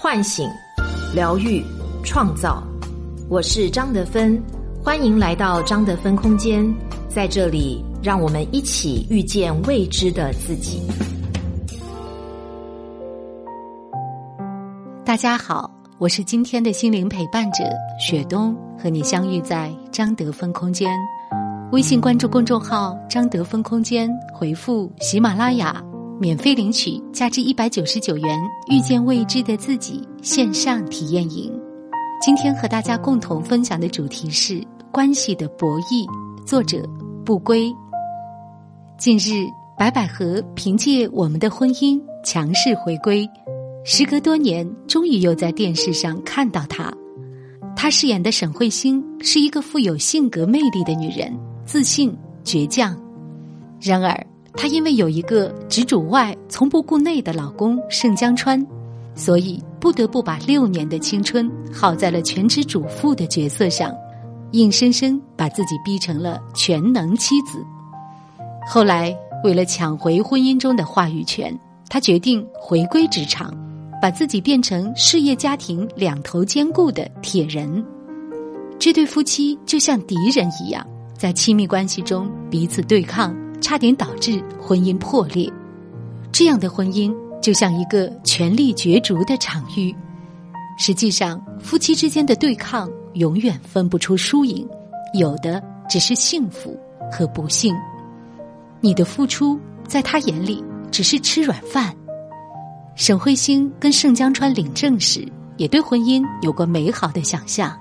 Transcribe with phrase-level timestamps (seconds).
[0.00, 0.48] 唤醒、
[1.12, 1.60] 疗愈、
[2.04, 2.62] 创造。
[3.28, 4.40] 我是张德芬，
[4.80, 6.72] 欢迎来到张德芬空间。
[7.08, 10.80] 在这里，让我们一起遇见未知的自己。
[15.04, 15.68] 大家好，
[15.98, 17.64] 我是今天的心灵陪伴者
[17.98, 20.88] 雪冬，和你相遇在张德芬空间。
[21.72, 25.82] 微信关注公众号“张德芬空间”，回复“喜马拉雅”。
[26.20, 28.38] 免费领取价值一百九十九元
[28.74, 31.52] 《遇见未知的自己》线上体验营。
[32.20, 36.04] 今天和大家共同分享的主题是关系的博弈。
[36.44, 36.82] 作者
[37.24, 37.72] 不归。
[38.98, 39.46] 近日，
[39.78, 43.28] 白百合凭借《我们的婚姻》强势回归，
[43.84, 46.92] 时隔多年，终于又在电视上看到她。
[47.76, 51.32] 她饰演的沈慧星是一个富有性格魅力的女人，
[51.64, 53.00] 自信倔强。
[53.80, 54.26] 然而。
[54.54, 58.64] 她因为有一个只主外从不顾内的老公盛江川，
[59.14, 63.94] 所以不得不把六年的青春耗在了全职主妇的角色上，
[64.52, 67.64] 硬生生把自己逼成了全能妻子。
[68.66, 71.56] 后来，为了抢回婚姻中的话语权，
[71.88, 73.54] 她决定回归职场，
[74.02, 77.84] 把自己变成事业家庭两头兼顾的铁人。
[78.78, 80.84] 这对夫妻就像敌人一样，
[81.16, 83.34] 在亲密关系中彼此对抗。
[83.60, 85.52] 差点导致婚姻破裂，
[86.32, 89.94] 这样的婚姻就像一个权力角逐的场域。
[90.78, 94.66] 实际上，夫妻之间的对抗永远分不出输赢，
[95.12, 96.78] 有的只是幸福
[97.10, 97.74] 和不幸。
[98.80, 101.92] 你的付出在他眼里只是吃软饭。
[102.94, 107.76] 沈慧星跟盛江川领证时，也对婚姻有过美好的想象。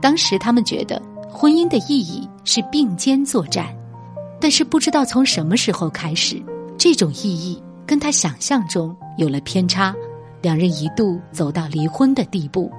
[0.00, 3.66] 当时他们觉得婚姻的意义是并肩作战。
[4.40, 6.42] 但是不知道从什么时候开始，
[6.76, 9.94] 这种意义跟他想象中有了偏差，
[10.40, 12.70] 两人一度走到离婚的地步，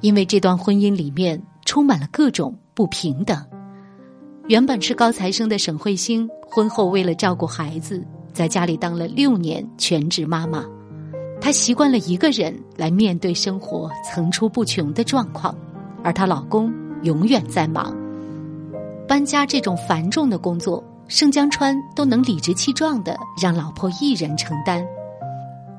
[0.00, 3.36] 因为这段婚姻里面充满了各种不平等。
[4.48, 8.02] 原本是高材生的沈慧星，婚后为了照顾孩子，
[8.32, 10.64] 在家里当了六年全职妈妈，
[11.40, 15.54] 她习惯了一个人来面对生活层出不穷的状况，
[16.02, 17.94] 而她老公永远在忙，
[19.06, 20.82] 搬家这种繁重的工作。
[21.06, 24.84] 盛江川都能理直气壮的让老婆一人承担。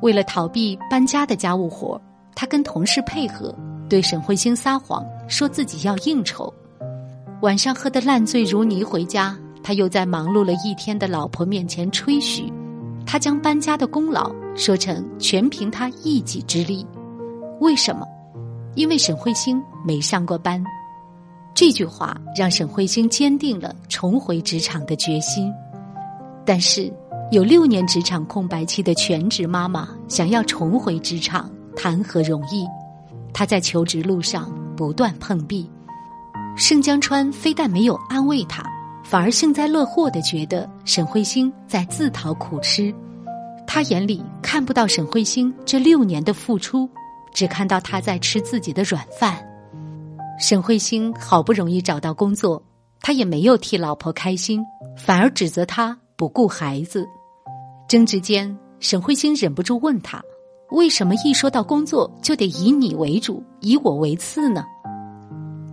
[0.01, 1.99] 为了逃避搬家的家务活，
[2.35, 3.53] 他跟同事配合，
[3.89, 6.53] 对沈慧星撒谎，说自己要应酬。
[7.41, 12.51] 晚上喝得烂醉如泥回家，他又在忙碌了一天的老婆面前吹嘘，
[13.05, 16.85] 他将搬家的功劳说成全凭他一己之力。
[17.59, 18.05] 为什么？
[18.75, 20.63] 因为沈慧星没上过班。
[21.55, 25.49] 这句话让沈慧星坚定了重回职场的决心，
[26.45, 26.91] 但是
[27.31, 32.67] 有六年职场空白期的全职妈妈想要重回职场，谈何容易？
[33.33, 35.69] 她在求职路上不断碰壁，
[36.57, 38.61] 盛江川非但没有安慰她，
[39.05, 42.93] 反而幸灾乐祸的觉得沈慧星在自讨苦吃，
[43.65, 46.89] 他眼里看不到沈慧星这六年的付出，
[47.33, 49.44] 只看到她在吃自己的软饭。
[50.37, 52.61] 沈慧星好不容易找到工作，
[52.99, 54.61] 他也没有替老婆开心，
[54.97, 57.07] 反而指责他不顾孩子。
[57.87, 60.21] 争执间，沈慧星忍不住问他
[60.71, 64.65] ：“为什么一说到工作就得以你为主，以我为次呢？”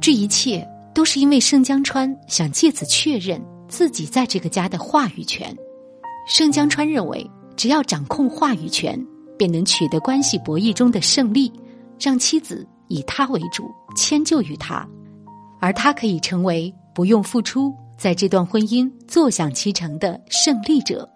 [0.00, 5.56] 这一切都是因为盛江川想借此确认自己在这个家的话语权。
[6.28, 8.96] 盛江川认为，只要掌控话语权，
[9.36, 11.52] 便能取得关系博弈中的胜利，
[11.98, 12.64] 让妻子。
[12.92, 14.86] 以他为主，迁就于他，
[15.58, 21.08] 而他可以成为不用付出，在这段婚姻坐享其成的胜利者。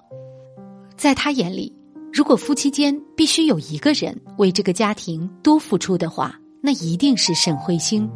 [0.97, 1.71] 在他眼里，
[2.11, 8.11] 如果夫妻间必须有一个人为这个家庭多付出的话，那一定是沈慧星。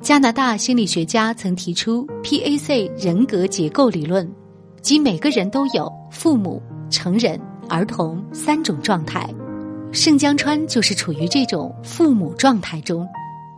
[0.00, 4.28] 加拿大心理学家曾提出 PAC 人格结构理论，
[4.82, 6.60] 即每个人都有父母、
[6.90, 9.32] 成人、儿童三种状态。
[9.96, 13.08] 盛江川就是处于这种父母状态中，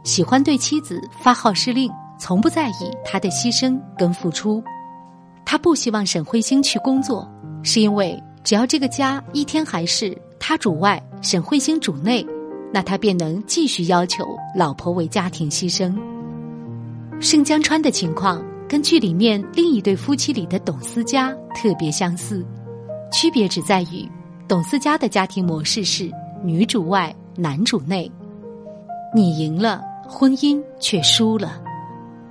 [0.04, 4.62] 喜欢对妻子发号施令，从不在意他的牺牲跟付出。
[5.44, 7.28] 他不希望沈慧星去工作，
[7.64, 12.24] 是因为只要这个家一天还是他主外，沈慧星主内，
[12.72, 14.24] 那他便能继续要求
[14.54, 15.92] 老婆为家庭牺牲。
[17.18, 22.46] 盛江川的情况跟剧里面另一对夫妻里的董思佳特别相似，
[23.12, 24.08] 区别只在于。
[24.46, 26.10] 董思佳的家庭模式是
[26.42, 28.10] 女主外男主内，
[29.14, 31.60] 你赢了，婚姻却输了。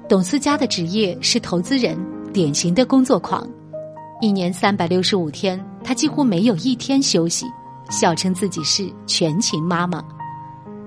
[0.08, 1.98] 董思佳的职业是投资人，
[2.32, 3.46] 典型的工作狂，
[4.22, 7.46] 一年三百六十五天，她几乎没有一天休息，
[7.90, 10.04] 笑称自己是全勤妈妈。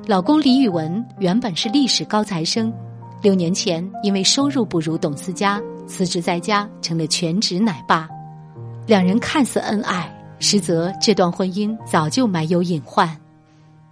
[0.06, 2.72] 老公李宇文原本是历史高材生，
[3.20, 8.08] 六年前因为收入不如董思佳，辞职在家成了全职奶爸。
[8.87, 13.16] 两人看似恩爱，实则这段婚姻早就埋有隐患。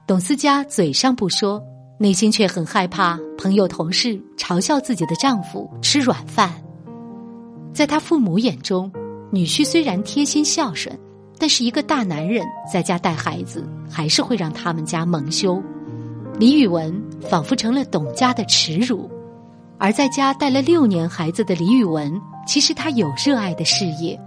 [0.07, 1.63] 董思佳嘴上不说，
[1.99, 6.51] 内心却很害怕朋友同事嘲笑自己的丈夫吃软饭。
[7.73, 8.91] 在他父母眼中，
[9.31, 10.99] 女婿虽然贴心孝顺，
[11.39, 15.63] 但是一个大男人在家带孩子，还是会让他们家蒙羞。
[16.39, 19.11] 李宇文仿佛成了董家的耻辱，
[19.77, 24.19] 而在家带了六年孩子的李宇文，其实他有热爱的事业。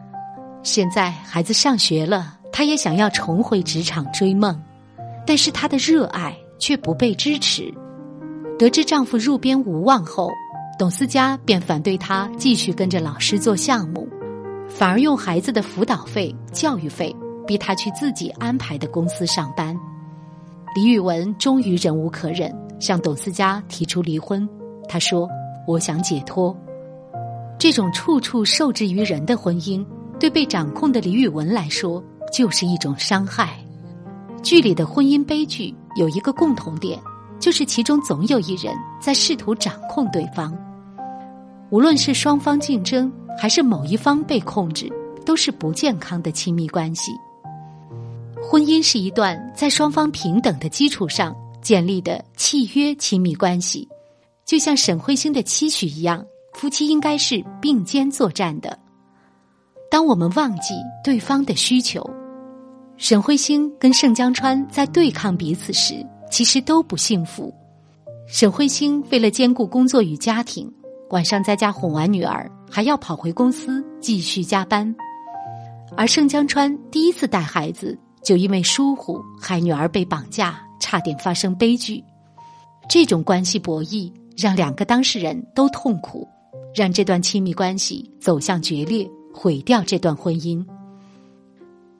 [0.63, 4.61] 现在孩子上学了，他也想要重回职场追梦，
[5.25, 7.73] 但是他的热爱却不被支持。
[8.59, 10.29] 得知丈夫入编无望后，
[10.77, 14.07] 董思佳便反对他继续跟着老师做项目，
[14.69, 17.15] 反而用孩子的辅导费、教育费
[17.47, 19.75] 逼他去自己安排的公司上班。
[20.75, 24.47] 李宇文终于忍无可忍，向董思佳提出离婚。
[24.87, 25.27] 他说
[25.67, 26.55] ：“我想解脱。”
[27.57, 29.85] 这种处处受制于人的婚姻，
[30.21, 32.01] 对被掌控的李宇文来说，
[32.31, 33.57] 就是一种伤害。
[34.43, 37.01] 剧里的婚姻悲剧有一个共同点，
[37.39, 38.71] 就是其中总有一人
[39.01, 40.55] 在试图掌控对方。
[41.71, 44.93] 无论是双方竞争，还是某一方被控制，
[45.25, 47.13] 都是不健康的亲密关系。
[48.43, 53.89] 婚姻是一段在双方平等的基础上建立的契约亲密关系，
[54.45, 58.77] 就像沈慧星的期许一样，夫妻应该是并肩作战的。
[59.91, 60.73] 当我们忘记
[61.03, 62.01] 对方的需求，
[62.95, 65.95] 沈慧星跟盛江川在对抗彼此时，
[66.31, 67.53] 其实都不幸福。
[68.25, 70.71] 沈慧星为了兼顾工作与家庭，
[71.09, 74.95] 晚上在家哄完女儿，还要跑回公司继续加班，
[75.97, 77.99] 而盛江川第一次带孩子。
[78.23, 82.01] 就因为疏忽，害女儿被绑架，差点发生悲剧。
[82.87, 86.25] 这种关系博弈让两个当事人都痛苦，
[86.73, 90.65] 让这段亲密关系走向决裂，毁掉这段婚姻。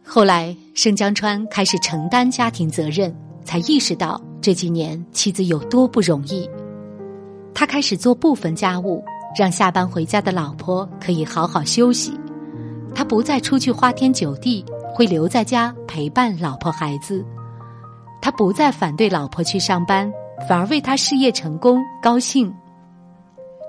[0.04, 6.50] 后来，盛江川开始承担家庭责任，才意识到这几年妻子有多不容易。
[7.54, 9.04] 他开始做部分家务，
[9.38, 12.14] 让下班回家的老婆可以好好休息。
[12.94, 14.64] 他不再出去花天酒地。
[14.94, 17.26] 会留在家陪伴老婆孩子，
[18.22, 20.12] 他不再反对老婆去上班，
[20.50, 22.54] 反而为他事业成功高兴。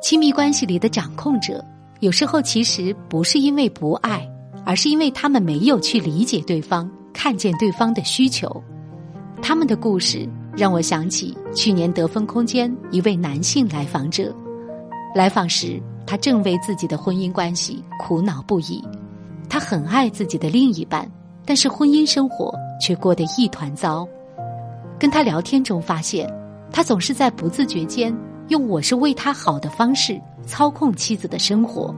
[0.03, 1.65] 亲密关系里的掌控者，
[2.03, 4.29] 有时候其实不是因为不爱，
[4.67, 8.61] 而是因为他们没有去理解对方，看见对方的需求。
[9.41, 14.35] 他们的故事让我想起去年得分空间一位男性来访者，
[15.15, 18.83] 来访时他正为自己的婚姻关系苦恼不已。
[19.49, 21.09] 他很爱自己的另一半，
[21.47, 24.05] 但是婚姻生活却过得一团糟。
[24.99, 26.29] 跟他聊天中发现，
[26.73, 28.13] 他总是在不自觉间
[28.49, 31.95] 用“我是为他好”的方式操控妻子的生活。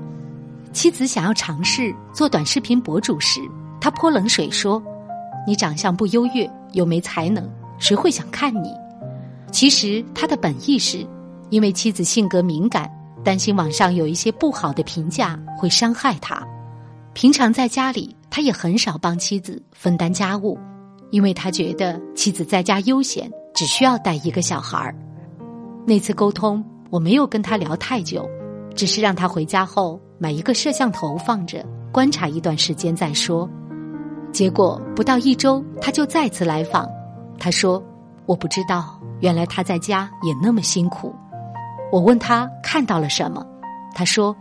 [0.72, 3.40] 妻子想要尝试做短视频博主时，
[3.80, 4.82] 他泼冷水说
[5.46, 7.48] ：“你长相不优越，又没才能，
[7.78, 8.72] 谁会想看你？”
[9.52, 11.06] 其实他的本意是，
[11.50, 12.90] 因为妻子性格敏感，
[13.22, 16.44] 担心网上有一些不好的评价会伤害他。
[17.12, 20.58] 平常在家里，他也很少帮妻子分担家务，
[21.10, 24.92] 因为他觉得妻子在家悠闲，只需要带一个小孩儿。
[25.86, 28.24] 那次沟通，我没有跟他聊太久，
[28.76, 33.50] 只是让他回家后买一个摄像头放着，观察一段时间再说。
[34.30, 36.88] 结果不到一周，他就再次来访。
[37.36, 37.82] 他说
[38.26, 41.12] ：“我不知道，原来他在家也那么辛苦。”
[41.90, 43.44] 我问他看到了什么，
[43.92, 44.32] 他说：“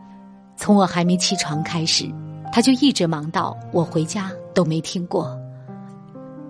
[0.55, 2.07] 从我还没起床开始。”
[2.53, 5.35] 他就一直忙到我回家都没听过。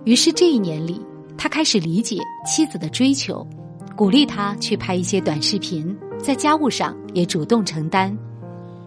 [0.04, 1.00] 于是这一年里，
[1.38, 3.46] 他开始理解妻子的追求，
[3.96, 8.16] 鼓励他去拍一些短视频，在家务上也主动承担。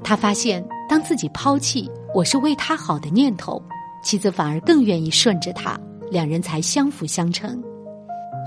[0.03, 3.61] 他发现，当自己抛弃“我是为他好”的念头，
[4.03, 5.79] 妻子反而更愿意顺着他，
[6.11, 7.61] 两人才相辅相成。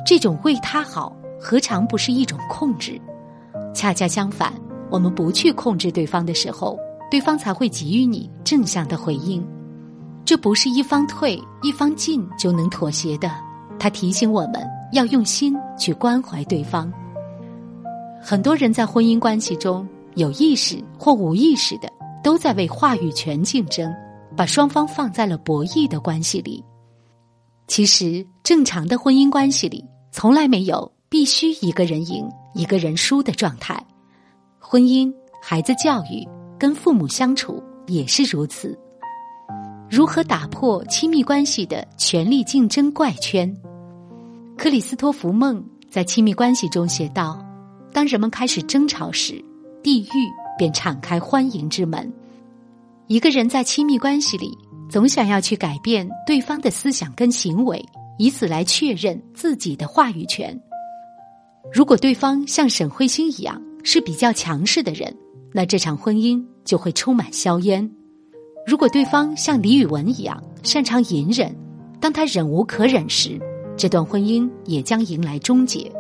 [0.05, 3.01] 这种为他好，何尝不是一种控制？
[3.75, 4.53] 恰恰相反，
[4.91, 6.79] 我们不去控制对方的时候。
[7.11, 9.45] 对方才会给予你正向的回应，
[10.25, 13.29] 这不是一方退一方进就能妥协的。
[13.81, 16.93] 他提醒我们要用心去关怀对方。
[18.21, 21.91] 很多人在婚姻关系中有意识或无意识的
[22.23, 23.93] 都在为话语权竞争，
[24.37, 26.65] 把双方放在了博弈的关系里。
[27.67, 33.83] 其实，正常的婚姻关系里从来没有必须一个人赢一个人输的状态。
[34.59, 36.29] 婚姻、孩子教育。
[36.61, 38.79] 跟父母相处也是如此。
[39.89, 43.51] 如何打破亲密关系的权力竞争怪圈？
[44.61, 47.43] 克里斯托弗·梦在亲密关系中写道
[47.95, 49.43] ：“当人们开始争吵时，
[49.83, 52.13] 地狱便敞开欢迎之门。”
[53.09, 54.51] 一个人在亲密关系里，
[54.91, 57.83] 总想要去改变对方的思想跟行为，
[58.19, 60.55] 以此来确认自己的话语权。
[61.73, 65.17] 如果对方像沈慧星一样是比较强势的人，
[65.55, 67.89] 那这场婚姻就会充满硝烟；
[68.67, 71.51] 如果对方像李宇文一样擅长隐忍，
[71.99, 73.41] 当他忍无可忍时，
[73.81, 75.91] 这段婚姻也将迎来终结。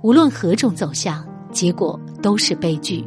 [0.00, 3.06] 无论何种走向，结果都是悲剧。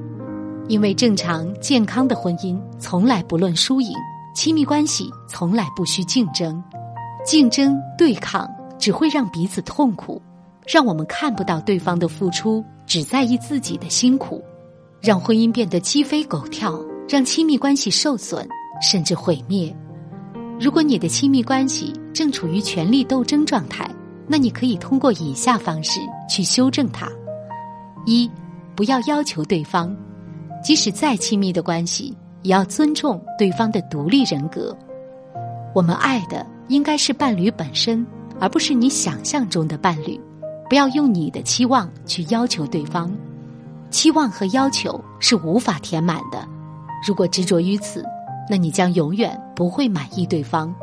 [0.68, 3.92] 因为正常健康的婚姻从来不论输赢，
[4.36, 6.64] 亲密关系从来不需竞争，
[7.26, 10.22] 竞争对抗只会让彼此痛苦，
[10.68, 14.44] 让我们看不到对方的付出，只在意自己的辛苦，
[15.02, 18.48] 让婚姻变得鸡飞狗跳，让亲密关系受损
[18.80, 19.76] 甚至毁灭。
[20.60, 23.88] 如果你的亲密关系正处于权力斗争状态，
[24.26, 27.08] 那你可以通过以下方式去修正它：
[28.08, 28.28] 一，
[28.76, 29.96] 不要要求对方。
[30.64, 34.76] 即使再亲密的关系，也要尊重对方的独立人格。
[35.76, 38.04] 我们爱的应该是伴侣本身，
[38.40, 40.20] 而不是你想象中的伴侣。
[40.68, 43.16] 不要用你的期望去要求对方，
[43.92, 46.44] 期望和要求是无法填满的。
[47.08, 48.04] 如果执着于此，
[48.50, 50.74] 那你将永远不会满意对方，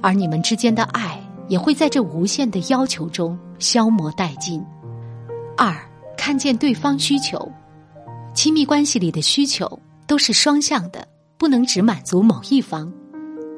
[0.00, 4.64] 而你们之间的爱也会在这无限的要求中消磨殆尽。
[5.56, 5.76] 二，
[6.16, 7.50] 看见对方需求。
[8.34, 12.92] 亲密关系里的需求都是双向的，不能只满足某一方。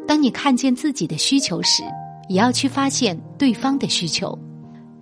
[0.06, 1.82] 当你看见自己的需求时，
[2.28, 4.36] 也要去发现对方的需求。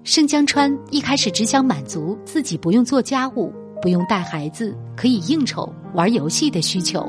[0.02, 7.08] 盛江川一开始只想满足自己不用做家务、不用带孩子、可以应酬、玩游戏的需求，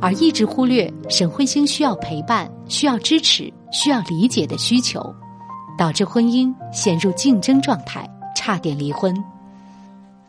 [0.00, 5.14] 而一直忽略沈慧星需要陪伴、需要支持、需要理解的需求，
[5.76, 9.14] 导致婚姻陷入竞争状态，差点离婚。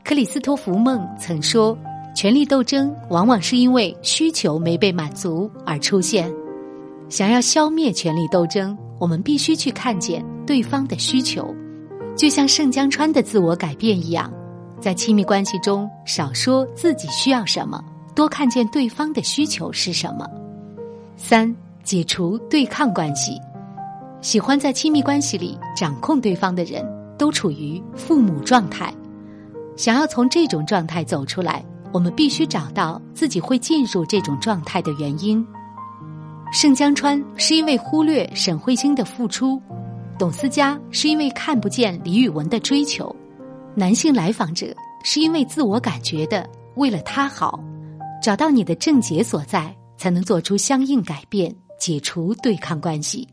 [0.03, 1.77] 克里斯托弗·梦曾说
[2.15, 6.31] ：“权力斗争往往是因为需求没被满足而出现。
[7.07, 11.53] 想要消灭权力斗争，我们必须去看见对方的需求，
[12.15, 14.31] 就像盛江川的自我改变一样，
[14.79, 17.83] 在亲密关系中少说自己需要什么，
[18.15, 20.27] 多看见对方的需求是什么。”
[21.17, 23.39] 三、解除对抗关系。
[24.21, 26.85] 喜欢在亲密关系里掌控对方的人，
[27.17, 28.93] 都处于父母状态。
[29.75, 35.43] 想要从这种状态走出来，我们必须找到自己会进入这种状态的原因。
[36.53, 39.59] 盛江川是因为忽略沈慧星的付出，
[40.19, 43.15] 董思佳是因为看不见李宇文的追求，
[43.73, 44.67] 男性来访者
[45.03, 47.59] 是因为自我感觉的为了他好。
[48.21, 53.27] 找到你的症结所在，才能做出相应改变，解除对抗关系。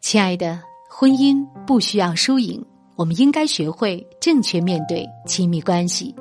[0.00, 2.64] 亲爱的，婚姻不需要输赢。
[2.96, 6.14] 我们应该学会正确面对亲密关系。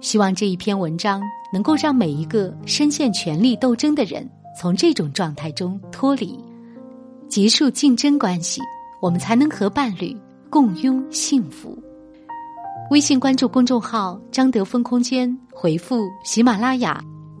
[0.00, 1.20] 希望这一篇文章
[1.52, 6.38] 能够让每一个深陷权力斗争的人从这种状态中脱离，
[7.28, 8.60] 结束竞争关系，
[9.02, 10.16] 我们才能和伴侣
[10.48, 11.76] 共拥幸福。
[12.90, 17.02] 微信关注公众号“张德芬空间”，回复“喜马拉雅”，